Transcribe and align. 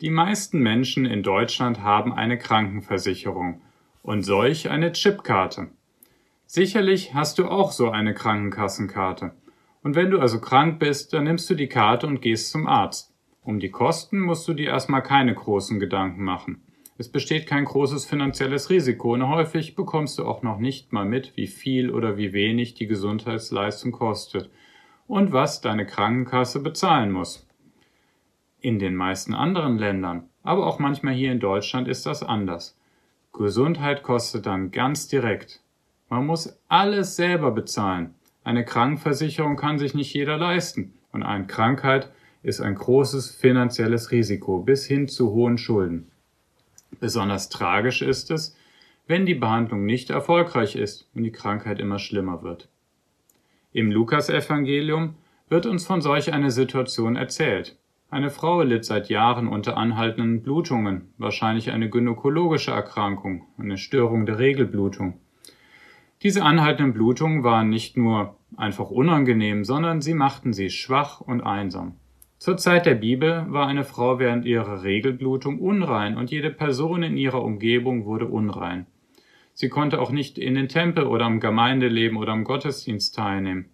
Die 0.00 0.10
meisten 0.10 0.58
Menschen 0.58 1.06
in 1.06 1.22
Deutschland 1.22 1.80
haben 1.80 2.12
eine 2.12 2.36
Krankenversicherung 2.36 3.62
und 4.02 4.22
solch 4.22 4.68
eine 4.68 4.90
Chipkarte. 4.90 5.68
Sicherlich 6.46 7.14
hast 7.14 7.38
du 7.38 7.46
auch 7.46 7.70
so 7.70 7.90
eine 7.90 8.12
Krankenkassenkarte. 8.12 9.36
Und 9.84 9.94
wenn 9.94 10.10
du 10.10 10.18
also 10.18 10.40
krank 10.40 10.80
bist, 10.80 11.12
dann 11.12 11.24
nimmst 11.24 11.48
du 11.48 11.54
die 11.54 11.68
Karte 11.68 12.08
und 12.08 12.20
gehst 12.20 12.50
zum 12.50 12.66
Arzt. 12.66 13.14
Um 13.42 13.60
die 13.60 13.70
Kosten 13.70 14.18
musst 14.18 14.48
du 14.48 14.54
dir 14.54 14.70
erstmal 14.70 15.02
keine 15.02 15.32
großen 15.32 15.78
Gedanken 15.78 16.24
machen. 16.24 16.62
Es 16.98 17.08
besteht 17.08 17.46
kein 17.46 17.64
großes 17.64 18.04
finanzielles 18.04 18.70
Risiko 18.70 19.14
und 19.14 19.28
häufig 19.28 19.76
bekommst 19.76 20.18
du 20.18 20.26
auch 20.26 20.42
noch 20.42 20.58
nicht 20.58 20.92
mal 20.92 21.04
mit, 21.04 21.36
wie 21.36 21.46
viel 21.46 21.92
oder 21.92 22.16
wie 22.16 22.32
wenig 22.32 22.74
die 22.74 22.88
Gesundheitsleistung 22.88 23.92
kostet 23.92 24.50
und 25.06 25.30
was 25.30 25.60
deine 25.60 25.86
Krankenkasse 25.86 26.60
bezahlen 26.60 27.12
muss. 27.12 27.46
In 28.64 28.78
den 28.78 28.96
meisten 28.96 29.34
anderen 29.34 29.76
Ländern, 29.76 30.30
aber 30.42 30.66
auch 30.66 30.78
manchmal 30.78 31.12
hier 31.12 31.30
in 31.30 31.38
Deutschland 31.38 31.86
ist 31.86 32.06
das 32.06 32.22
anders. 32.22 32.78
Gesundheit 33.34 34.02
kostet 34.02 34.46
dann 34.46 34.70
ganz 34.70 35.06
direkt. 35.06 35.60
Man 36.08 36.24
muss 36.24 36.58
alles 36.68 37.14
selber 37.14 37.50
bezahlen. 37.50 38.14
Eine 38.42 38.64
Krankenversicherung 38.64 39.56
kann 39.56 39.78
sich 39.78 39.92
nicht 39.92 40.14
jeder 40.14 40.38
leisten 40.38 40.94
und 41.12 41.22
eine 41.22 41.46
Krankheit 41.46 42.10
ist 42.42 42.62
ein 42.62 42.74
großes 42.74 43.34
finanzielles 43.34 44.12
Risiko 44.12 44.60
bis 44.60 44.86
hin 44.86 45.08
zu 45.08 45.32
hohen 45.32 45.58
Schulden. 45.58 46.10
Besonders 47.00 47.50
tragisch 47.50 48.00
ist 48.00 48.30
es, 48.30 48.56
wenn 49.06 49.26
die 49.26 49.34
Behandlung 49.34 49.84
nicht 49.84 50.08
erfolgreich 50.08 50.74
ist 50.74 51.06
und 51.14 51.24
die 51.24 51.32
Krankheit 51.32 51.80
immer 51.80 51.98
schlimmer 51.98 52.42
wird. 52.42 52.70
Im 53.74 53.92
Lukasevangelium 53.92 55.16
wird 55.50 55.66
uns 55.66 55.84
von 55.84 56.00
solch 56.00 56.32
einer 56.32 56.50
Situation 56.50 57.16
erzählt. 57.16 57.76
Eine 58.10 58.30
Frau 58.30 58.62
litt 58.62 58.84
seit 58.84 59.08
Jahren 59.08 59.48
unter 59.48 59.76
anhaltenden 59.76 60.42
Blutungen, 60.42 61.12
wahrscheinlich 61.18 61.72
eine 61.72 61.90
gynäkologische 61.90 62.70
Erkrankung, 62.70 63.46
eine 63.58 63.76
Störung 63.76 64.26
der 64.26 64.38
Regelblutung. 64.38 65.20
Diese 66.22 66.42
anhaltenden 66.42 66.94
Blutungen 66.94 67.42
waren 67.42 67.68
nicht 67.68 67.96
nur 67.96 68.36
einfach 68.56 68.90
unangenehm, 68.90 69.64
sondern 69.64 70.00
sie 70.00 70.14
machten 70.14 70.52
sie 70.52 70.70
schwach 70.70 71.20
und 71.20 71.42
einsam. 71.42 71.96
Zur 72.38 72.56
Zeit 72.56 72.86
der 72.86 72.94
Bibel 72.94 73.46
war 73.48 73.66
eine 73.66 73.84
Frau 73.84 74.18
während 74.18 74.44
ihrer 74.44 74.82
Regelblutung 74.82 75.58
unrein 75.58 76.16
und 76.16 76.30
jede 76.30 76.50
Person 76.50 77.02
in 77.02 77.16
ihrer 77.16 77.42
Umgebung 77.42 78.04
wurde 78.04 78.26
unrein. 78.26 78.86
Sie 79.54 79.68
konnte 79.68 80.00
auch 80.00 80.10
nicht 80.10 80.36
in 80.36 80.54
den 80.54 80.68
Tempel 80.68 81.04
oder 81.04 81.24
am 81.24 81.40
Gemeindeleben 81.40 82.18
oder 82.18 82.32
am 82.32 82.44
Gottesdienst 82.44 83.14
teilnehmen. 83.14 83.70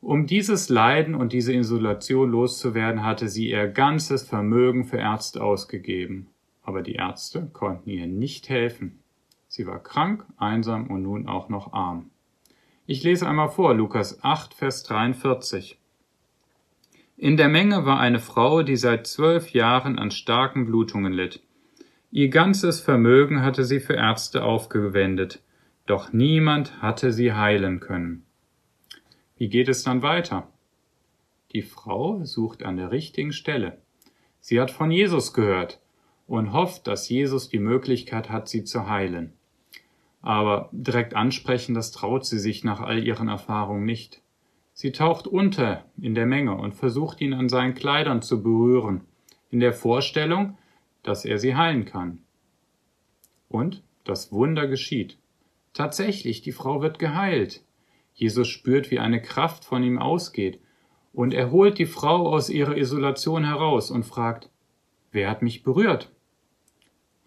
Um 0.00 0.26
dieses 0.26 0.68
Leiden 0.68 1.14
und 1.14 1.32
diese 1.32 1.52
Isolation 1.52 2.30
loszuwerden, 2.30 3.04
hatte 3.04 3.28
sie 3.28 3.50
ihr 3.50 3.66
ganzes 3.66 4.22
Vermögen 4.22 4.84
für 4.84 4.98
Ärzte 4.98 5.42
ausgegeben. 5.42 6.28
Aber 6.62 6.82
die 6.82 6.94
Ärzte 6.94 7.50
konnten 7.52 7.90
ihr 7.90 8.06
nicht 8.06 8.48
helfen. 8.48 9.00
Sie 9.48 9.66
war 9.66 9.82
krank, 9.82 10.24
einsam 10.36 10.88
und 10.88 11.02
nun 11.02 11.26
auch 11.26 11.48
noch 11.48 11.72
arm. 11.72 12.10
Ich 12.86 13.02
lese 13.02 13.28
einmal 13.28 13.48
vor, 13.48 13.74
Lukas 13.74 14.22
8, 14.22 14.54
Vers 14.54 14.84
43. 14.84 15.78
In 17.16 17.36
der 17.36 17.48
Menge 17.48 17.84
war 17.84 17.98
eine 17.98 18.20
Frau, 18.20 18.62
die 18.62 18.76
seit 18.76 19.06
zwölf 19.06 19.50
Jahren 19.50 19.98
an 19.98 20.12
starken 20.12 20.66
Blutungen 20.66 21.12
litt. 21.12 21.42
Ihr 22.12 22.28
ganzes 22.28 22.80
Vermögen 22.80 23.42
hatte 23.42 23.64
sie 23.64 23.80
für 23.80 23.94
Ärzte 23.94 24.44
aufgewendet, 24.44 25.42
doch 25.86 26.12
niemand 26.12 26.80
hatte 26.80 27.12
sie 27.12 27.32
heilen 27.32 27.80
können. 27.80 28.24
Wie 29.38 29.48
geht 29.48 29.68
es 29.68 29.84
dann 29.84 30.02
weiter? 30.02 30.48
Die 31.52 31.62
Frau 31.62 32.24
sucht 32.24 32.64
an 32.64 32.76
der 32.76 32.90
richtigen 32.90 33.32
Stelle. 33.32 33.78
Sie 34.40 34.60
hat 34.60 34.72
von 34.72 34.90
Jesus 34.90 35.32
gehört 35.32 35.80
und 36.26 36.52
hofft, 36.52 36.88
dass 36.88 37.08
Jesus 37.08 37.48
die 37.48 37.60
Möglichkeit 37.60 38.30
hat, 38.30 38.48
sie 38.48 38.64
zu 38.64 38.88
heilen. 38.88 39.32
Aber 40.22 40.68
direkt 40.72 41.14
ansprechen, 41.14 41.74
das 41.74 41.92
traut 41.92 42.26
sie 42.26 42.40
sich 42.40 42.64
nach 42.64 42.80
all 42.80 43.02
ihren 43.02 43.28
Erfahrungen 43.28 43.84
nicht. 43.84 44.20
Sie 44.74 44.90
taucht 44.90 45.28
unter 45.28 45.84
in 46.00 46.16
der 46.16 46.26
Menge 46.26 46.56
und 46.56 46.74
versucht 46.74 47.20
ihn 47.20 47.32
an 47.32 47.48
seinen 47.48 47.74
Kleidern 47.74 48.22
zu 48.22 48.42
berühren, 48.42 49.02
in 49.50 49.60
der 49.60 49.72
Vorstellung, 49.72 50.58
dass 51.04 51.24
er 51.24 51.38
sie 51.38 51.54
heilen 51.54 51.84
kann. 51.84 52.18
Und 53.48 53.82
das 54.02 54.32
Wunder 54.32 54.66
geschieht. 54.66 55.16
Tatsächlich, 55.74 56.42
die 56.42 56.52
Frau 56.52 56.82
wird 56.82 56.98
geheilt. 56.98 57.62
Jesus 58.18 58.48
spürt, 58.48 58.90
wie 58.90 58.98
eine 58.98 59.22
Kraft 59.22 59.64
von 59.64 59.84
ihm 59.84 59.96
ausgeht, 59.96 60.58
und 61.12 61.32
er 61.32 61.52
holt 61.52 61.78
die 61.78 61.86
Frau 61.86 62.28
aus 62.28 62.50
ihrer 62.50 62.76
Isolation 62.76 63.44
heraus 63.44 63.92
und 63.92 64.04
fragt, 64.04 64.50
wer 65.12 65.30
hat 65.30 65.40
mich 65.40 65.62
berührt? 65.62 66.10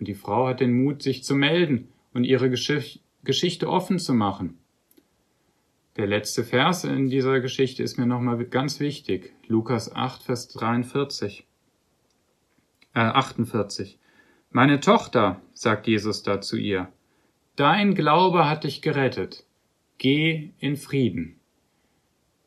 Und 0.00 0.08
die 0.08 0.14
Frau 0.14 0.48
hat 0.48 0.58
den 0.58 0.82
Mut, 0.82 1.00
sich 1.00 1.22
zu 1.22 1.36
melden 1.36 1.88
und 2.12 2.24
ihre 2.24 2.50
Geschichte 2.50 3.68
offen 3.68 4.00
zu 4.00 4.14
machen. 4.14 4.58
Der 5.96 6.08
letzte 6.08 6.42
Vers 6.42 6.82
in 6.82 7.08
dieser 7.08 7.40
Geschichte 7.40 7.84
ist 7.84 7.96
mir 7.96 8.06
nochmal 8.06 8.44
ganz 8.46 8.80
wichtig. 8.80 9.32
Lukas 9.46 9.94
8, 9.94 10.24
Vers 10.24 10.48
43. 10.48 11.46
Äh, 12.94 12.98
48. 12.98 13.98
Meine 14.50 14.80
Tochter, 14.80 15.40
sagt 15.52 15.86
Jesus 15.86 16.24
da 16.24 16.40
zu 16.40 16.56
ihr, 16.56 16.92
dein 17.54 17.94
Glaube 17.94 18.48
hat 18.48 18.64
dich 18.64 18.82
gerettet. 18.82 19.44
Geh 20.00 20.54
in 20.60 20.78
Frieden. 20.78 21.38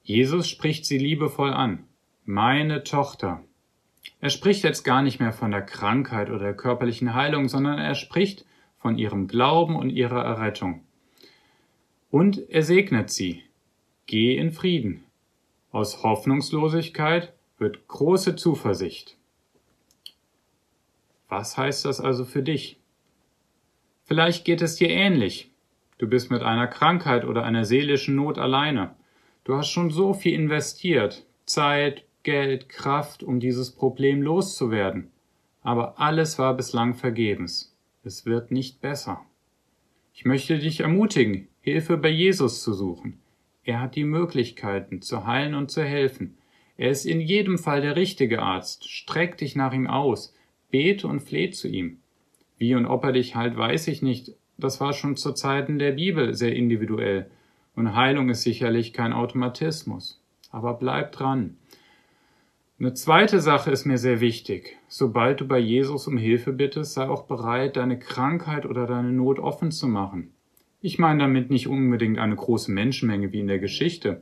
Jesus 0.01 0.49
spricht 0.49 0.87
sie 0.87 0.97
liebevoll 0.97 1.53
an. 1.53 1.83
Meine 2.25 2.83
Tochter. 2.83 3.43
Er 4.19 4.31
spricht 4.31 4.63
jetzt 4.63 4.81
gar 4.81 5.03
nicht 5.03 5.19
mehr 5.19 5.33
von 5.33 5.51
der 5.51 5.61
Krankheit 5.61 6.31
oder 6.31 6.39
der 6.39 6.55
körperlichen 6.55 7.13
Heilung, 7.13 7.47
sondern 7.47 7.77
er 7.77 7.93
spricht 7.93 8.43
von 8.79 8.97
ihrem 8.97 9.27
Glauben 9.27 9.75
und 9.75 9.91
ihrer 9.91 10.23
Errettung. 10.23 10.83
Und 12.09 12.49
er 12.49 12.63
segnet 12.63 13.11
sie. 13.11 13.43
Geh 14.07 14.35
in 14.35 14.51
Frieden. 14.51 15.03
Aus 15.71 16.01
Hoffnungslosigkeit 16.01 17.33
wird 17.59 17.87
große 17.87 18.35
Zuversicht. 18.35 19.15
Was 21.29 21.55
heißt 21.55 21.85
das 21.85 22.01
also 22.01 22.25
für 22.25 22.41
dich? 22.41 22.79
Vielleicht 24.05 24.43
geht 24.43 24.63
es 24.63 24.77
dir 24.77 24.89
ähnlich. 24.89 25.52
Du 25.97 26.07
bist 26.07 26.31
mit 26.31 26.41
einer 26.41 26.67
Krankheit 26.67 27.25
oder 27.25 27.43
einer 27.43 27.65
seelischen 27.65 28.15
Not 28.15 28.37
alleine. 28.37 28.95
Du 29.43 29.55
hast 29.55 29.69
schon 29.69 29.91
so 29.91 30.13
viel 30.13 30.33
investiert, 30.33 31.25
Zeit, 31.45 32.05
Geld, 32.23 32.69
Kraft, 32.69 33.23
um 33.23 33.39
dieses 33.39 33.71
Problem 33.71 34.21
loszuwerden. 34.21 35.11
Aber 35.61 35.99
alles 35.99 36.39
war 36.39 36.55
bislang 36.55 36.93
vergebens. 36.93 37.75
Es 38.03 38.25
wird 38.25 38.51
nicht 38.51 38.81
besser. 38.81 39.21
Ich 40.13 40.25
möchte 40.25 40.59
dich 40.59 40.81
ermutigen, 40.81 41.47
Hilfe 41.61 41.97
bei 41.97 42.09
Jesus 42.09 42.63
zu 42.63 42.73
suchen. 42.73 43.19
Er 43.63 43.79
hat 43.79 43.95
die 43.95 44.03
Möglichkeiten, 44.03 45.01
zu 45.01 45.25
heilen 45.25 45.55
und 45.55 45.71
zu 45.71 45.83
helfen. 45.83 46.37
Er 46.75 46.89
ist 46.89 47.05
in 47.05 47.21
jedem 47.21 47.57
Fall 47.57 47.81
der 47.81 47.95
richtige 47.95 48.41
Arzt. 48.41 48.89
Streck 48.89 49.37
dich 49.37 49.55
nach 49.55 49.73
ihm 49.73 49.87
aus, 49.87 50.35
bete 50.69 51.07
und 51.07 51.21
fleh 51.21 51.49
zu 51.51 51.67
ihm. 51.67 51.99
Wie 52.57 52.75
und 52.75 52.85
ob 52.85 53.03
er 53.03 53.11
dich 53.13 53.35
heilt, 53.35 53.57
weiß 53.57 53.87
ich 53.87 54.01
nicht. 54.01 54.33
Das 54.57 54.79
war 54.79 54.93
schon 54.93 55.15
zu 55.15 55.33
Zeiten 55.33 55.79
der 55.79 55.93
Bibel 55.93 56.33
sehr 56.33 56.55
individuell. 56.55 57.29
Und 57.75 57.95
Heilung 57.95 58.29
ist 58.29 58.43
sicherlich 58.43 58.93
kein 58.93 59.13
Automatismus. 59.13 60.21
Aber 60.51 60.75
bleib 60.75 61.11
dran. 61.11 61.57
Eine 62.79 62.93
zweite 62.93 63.39
Sache 63.39 63.71
ist 63.71 63.85
mir 63.85 63.97
sehr 63.97 64.19
wichtig. 64.19 64.77
Sobald 64.87 65.41
du 65.41 65.47
bei 65.47 65.57
Jesus 65.57 66.07
um 66.07 66.17
Hilfe 66.17 66.51
bittest, 66.51 66.93
sei 66.93 67.07
auch 67.07 67.23
bereit, 67.23 67.77
deine 67.77 67.97
Krankheit 67.97 68.65
oder 68.65 68.85
deine 68.85 69.11
Not 69.11 69.39
offen 69.39 69.71
zu 69.71 69.87
machen. 69.87 70.33
Ich 70.81 70.99
meine 70.99 71.19
damit 71.19 71.49
nicht 71.49 71.67
unbedingt 71.67 72.19
eine 72.19 72.35
große 72.35 72.71
Menschenmenge 72.71 73.31
wie 73.31 73.39
in 73.39 73.47
der 73.47 73.59
Geschichte 73.59 74.21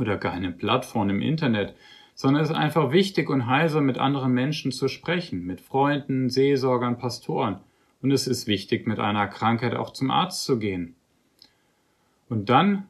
oder 0.00 0.16
gar 0.16 0.32
eine 0.32 0.50
Plattform 0.50 1.08
im 1.10 1.22
Internet, 1.22 1.74
sondern 2.14 2.42
es 2.42 2.50
ist 2.50 2.56
einfach 2.56 2.90
wichtig 2.90 3.30
und 3.30 3.46
heilsam 3.46 3.86
mit 3.86 3.98
anderen 3.98 4.32
Menschen 4.32 4.72
zu 4.72 4.88
sprechen, 4.88 5.46
mit 5.46 5.60
Freunden, 5.60 6.30
Seelsorgern, 6.30 6.98
Pastoren. 6.98 7.60
Und 8.00 8.12
es 8.12 8.26
ist 8.26 8.46
wichtig, 8.46 8.86
mit 8.86 8.98
einer 8.98 9.26
Krankheit 9.26 9.74
auch 9.74 9.92
zum 9.92 10.10
Arzt 10.10 10.44
zu 10.44 10.58
gehen. 10.58 10.94
Und 12.28 12.48
dann 12.48 12.88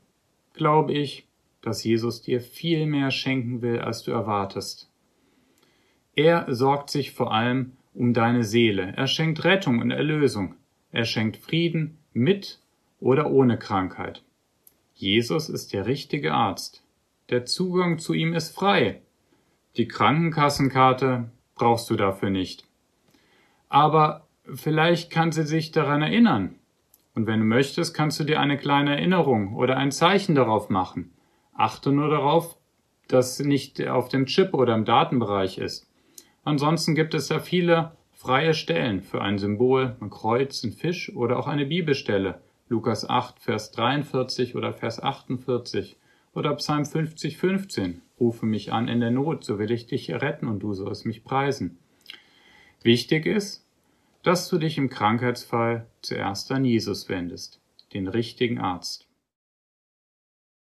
glaube 0.52 0.93
ich, 0.93 1.26
dass 1.62 1.84
Jesus 1.84 2.22
dir 2.22 2.40
viel 2.40 2.87
mehr 2.87 3.10
schenken 3.10 3.62
will, 3.62 3.81
als 3.81 4.02
du 4.02 4.10
erwartest. 4.10 4.90
Er 6.14 6.52
sorgt 6.55 6.90
sich 6.90 7.12
vor 7.12 7.32
allem 7.32 7.72
um 7.94 8.12
deine 8.12 8.44
Seele. 8.44 8.93
Er 8.96 9.06
schenkt 9.06 9.44
Rettung 9.44 9.81
und 9.81 9.90
Erlösung. 9.90 10.55
Er 10.93 11.05
schenkt 11.05 11.37
Frieden 11.37 11.99
mit 12.12 12.60
oder 13.00 13.31
ohne 13.31 13.58
Krankheit. 13.58 14.22
Jesus 14.94 15.49
ist 15.49 15.72
der 15.72 15.87
richtige 15.87 16.32
Arzt. 16.34 16.82
Der 17.31 17.44
Zugang 17.44 17.99
zu 17.99 18.14
ihm 18.14 18.34
ist 18.34 18.55
frei. 18.55 19.02
Die 19.76 19.87
Krankenkassenkarte 19.87 21.31
brauchst 21.55 21.90
du 21.90 21.96
dafür 21.96 22.31
nicht. 22.31 22.66
Aber 23.69 24.28
vielleicht 24.55 25.11
kann 25.11 25.33
sie 25.33 25.45
sich 25.45 25.73
daran 25.73 26.03
erinnern. 26.03 26.55
Und 27.15 27.27
wenn 27.27 27.41
du 27.41 27.47
möchtest, 27.47 27.95
kannst 27.95 28.21
du 28.21 28.25
dir 28.25 28.41
eine 28.41 28.59
kleine 28.59 28.97
Erinnerung 28.97 29.56
oder 29.56 29.77
ein 29.77 29.91
Zeichen 29.91 30.35
darauf 30.35 30.71
machen. 30.71 31.12
Achte 31.53 31.91
nur 31.91 32.09
darauf, 32.09 32.56
dass 33.09 33.41
nicht 33.41 33.87
auf 33.87 34.09
dem 34.09 34.27
Chip 34.27 34.55
oder 34.55 34.75
im 34.75 34.85
Datenbereich 34.85 35.59
ist. 35.59 35.91
Ansonsten 36.45 36.95
gibt 36.95 37.15
es 37.15 37.29
da 37.29 37.41
viele 37.41 37.93
freie 38.12 38.55
Stellen 38.55 39.00
für 39.00 39.23
ein 39.23 39.39
Symbol, 39.39 39.97
ein 40.00 40.11
Kreuz, 40.11 40.62
ein 40.65 40.73
Fisch 40.73 41.15
oder 41.15 41.39
auch 41.39 41.47
eine 41.47 41.67
Bibelstelle. 41.67 42.41
Lukas 42.69 43.09
8, 43.09 43.41
Vers 43.41 43.73
43 43.73 44.55
oder 44.55 44.73
Vers 44.73 45.03
48 45.03 45.97
oder 46.35 46.55
Psalm 46.55 46.85
50, 46.85 47.37
15. 47.37 48.03
Rufe 48.21 48.47
mich 48.47 48.73
an 48.73 48.89
in 48.89 49.01
der 49.01 49.11
Not, 49.11 49.44
so 49.44 49.59
will 49.59 49.71
ich 49.71 49.87
dich 49.87 50.11
retten 50.11 50.49
und 50.49 50.61
du 50.61 50.75
sollst 50.75 51.06
mich 51.06 51.25
preisen. 51.25 51.79
Wichtig 52.83 53.27
ist, 53.27 53.65
dass 54.29 54.51
du 54.51 54.59
dich 54.59 54.77
im 54.77 54.91
Krankheitsfall 54.91 55.87
zuerst 56.03 56.53
an 56.53 56.63
Jesus 56.63 57.09
wendest, 57.09 57.63
den 57.95 58.07
richtigen 58.07 58.59
Arzt. 58.59 59.07